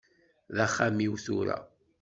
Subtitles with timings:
[0.55, 1.57] D axxam-iw tura.